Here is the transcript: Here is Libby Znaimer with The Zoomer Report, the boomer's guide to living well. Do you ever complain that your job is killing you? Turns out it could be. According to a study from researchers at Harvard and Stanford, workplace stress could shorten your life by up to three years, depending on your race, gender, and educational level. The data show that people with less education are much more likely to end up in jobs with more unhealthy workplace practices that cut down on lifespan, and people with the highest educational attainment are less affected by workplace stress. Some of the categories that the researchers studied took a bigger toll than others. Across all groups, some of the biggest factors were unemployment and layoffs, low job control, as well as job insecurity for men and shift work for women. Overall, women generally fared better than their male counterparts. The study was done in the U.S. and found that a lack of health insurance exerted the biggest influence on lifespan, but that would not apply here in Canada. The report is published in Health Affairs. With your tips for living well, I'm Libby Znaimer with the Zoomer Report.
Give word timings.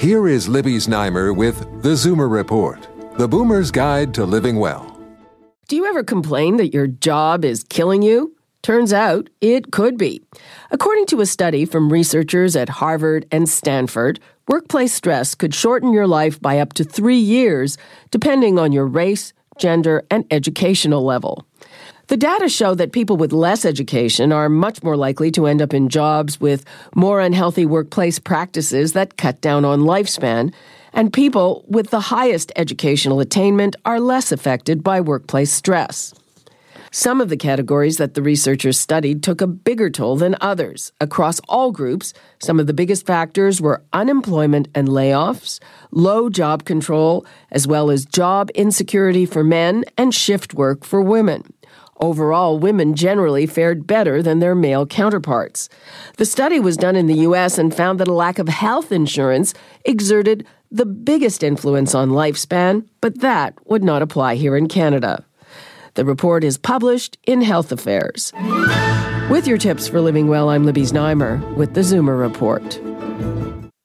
Here 0.00 0.28
is 0.28 0.48
Libby 0.48 0.76
Znaimer 0.76 1.36
with 1.36 1.82
The 1.82 1.90
Zoomer 1.90 2.30
Report, 2.30 2.88
the 3.18 3.28
boomer's 3.28 3.70
guide 3.70 4.14
to 4.14 4.24
living 4.24 4.56
well. 4.56 4.98
Do 5.68 5.76
you 5.76 5.84
ever 5.84 6.02
complain 6.02 6.56
that 6.56 6.72
your 6.72 6.86
job 6.86 7.44
is 7.44 7.64
killing 7.64 8.00
you? 8.00 8.34
Turns 8.62 8.94
out 8.94 9.28
it 9.42 9.72
could 9.72 9.98
be. 9.98 10.22
According 10.70 11.04
to 11.08 11.20
a 11.20 11.26
study 11.26 11.66
from 11.66 11.92
researchers 11.92 12.56
at 12.56 12.70
Harvard 12.70 13.26
and 13.30 13.46
Stanford, 13.46 14.18
workplace 14.48 14.94
stress 14.94 15.34
could 15.34 15.54
shorten 15.54 15.92
your 15.92 16.06
life 16.06 16.40
by 16.40 16.60
up 16.60 16.72
to 16.74 16.84
three 16.84 17.18
years, 17.18 17.76
depending 18.10 18.58
on 18.58 18.72
your 18.72 18.86
race, 18.86 19.34
gender, 19.58 20.02
and 20.10 20.24
educational 20.30 21.04
level. 21.04 21.44
The 22.10 22.16
data 22.16 22.48
show 22.48 22.74
that 22.74 22.90
people 22.90 23.16
with 23.16 23.32
less 23.32 23.64
education 23.64 24.32
are 24.32 24.48
much 24.48 24.82
more 24.82 24.96
likely 24.96 25.30
to 25.30 25.46
end 25.46 25.62
up 25.62 25.72
in 25.72 25.88
jobs 25.88 26.40
with 26.40 26.64
more 26.96 27.20
unhealthy 27.20 27.64
workplace 27.64 28.18
practices 28.18 28.94
that 28.94 29.16
cut 29.16 29.40
down 29.40 29.64
on 29.64 29.82
lifespan, 29.82 30.52
and 30.92 31.12
people 31.12 31.64
with 31.68 31.90
the 31.90 32.00
highest 32.00 32.50
educational 32.56 33.20
attainment 33.20 33.76
are 33.84 34.00
less 34.00 34.32
affected 34.32 34.82
by 34.82 35.00
workplace 35.00 35.52
stress. 35.52 36.12
Some 36.90 37.20
of 37.20 37.28
the 37.28 37.36
categories 37.36 37.98
that 37.98 38.14
the 38.14 38.22
researchers 38.22 38.76
studied 38.76 39.22
took 39.22 39.40
a 39.40 39.46
bigger 39.46 39.88
toll 39.88 40.16
than 40.16 40.34
others. 40.40 40.90
Across 41.00 41.38
all 41.48 41.70
groups, 41.70 42.12
some 42.40 42.58
of 42.58 42.66
the 42.66 42.74
biggest 42.74 43.06
factors 43.06 43.60
were 43.60 43.84
unemployment 43.92 44.66
and 44.74 44.88
layoffs, 44.88 45.60
low 45.92 46.28
job 46.28 46.64
control, 46.64 47.24
as 47.52 47.68
well 47.68 47.88
as 47.88 48.04
job 48.04 48.50
insecurity 48.56 49.24
for 49.26 49.44
men 49.44 49.84
and 49.96 50.12
shift 50.12 50.54
work 50.54 50.84
for 50.84 51.00
women. 51.00 51.44
Overall, 52.00 52.58
women 52.58 52.94
generally 52.94 53.46
fared 53.46 53.86
better 53.86 54.22
than 54.22 54.38
their 54.38 54.54
male 54.54 54.86
counterparts. 54.86 55.68
The 56.16 56.24
study 56.24 56.58
was 56.58 56.78
done 56.78 56.96
in 56.96 57.06
the 57.06 57.22
U.S. 57.28 57.58
and 57.58 57.74
found 57.74 58.00
that 58.00 58.08
a 58.08 58.14
lack 58.14 58.38
of 58.38 58.48
health 58.48 58.90
insurance 58.90 59.52
exerted 59.84 60.46
the 60.70 60.86
biggest 60.86 61.42
influence 61.42 61.94
on 61.94 62.10
lifespan, 62.10 62.86
but 63.02 63.20
that 63.20 63.54
would 63.66 63.84
not 63.84 64.00
apply 64.00 64.36
here 64.36 64.56
in 64.56 64.66
Canada. 64.66 65.24
The 65.94 66.04
report 66.04 66.42
is 66.42 66.56
published 66.56 67.18
in 67.26 67.42
Health 67.42 67.70
Affairs. 67.70 68.32
With 69.28 69.46
your 69.46 69.58
tips 69.58 69.86
for 69.86 70.00
living 70.00 70.28
well, 70.28 70.48
I'm 70.48 70.64
Libby 70.64 70.82
Znaimer 70.82 71.54
with 71.54 71.74
the 71.74 71.82
Zoomer 71.82 72.18
Report. 72.18 72.80